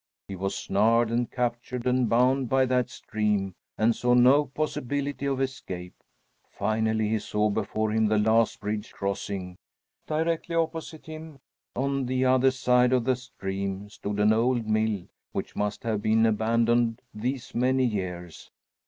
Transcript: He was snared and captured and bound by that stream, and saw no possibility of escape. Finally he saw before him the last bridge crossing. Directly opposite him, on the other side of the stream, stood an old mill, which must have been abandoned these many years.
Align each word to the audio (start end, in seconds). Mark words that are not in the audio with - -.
He 0.27 0.35
was 0.35 0.55
snared 0.55 1.11
and 1.11 1.29
captured 1.29 1.85
and 1.85 2.09
bound 2.09 2.49
by 2.49 2.65
that 2.65 2.89
stream, 2.89 3.53
and 3.77 3.95
saw 3.95 4.15
no 4.15 4.45
possibility 4.47 5.27
of 5.27 5.39
escape. 5.39 5.93
Finally 6.49 7.09
he 7.09 7.19
saw 7.19 7.51
before 7.51 7.91
him 7.91 8.07
the 8.07 8.17
last 8.17 8.59
bridge 8.61 8.93
crossing. 8.93 9.57
Directly 10.07 10.55
opposite 10.55 11.05
him, 11.05 11.37
on 11.75 12.07
the 12.07 12.25
other 12.25 12.49
side 12.49 12.93
of 12.93 13.03
the 13.03 13.15
stream, 13.15 13.89
stood 13.91 14.19
an 14.19 14.33
old 14.33 14.65
mill, 14.67 15.03
which 15.33 15.55
must 15.55 15.83
have 15.83 16.01
been 16.01 16.25
abandoned 16.25 17.03
these 17.13 17.53
many 17.53 17.85
years. 17.85 18.49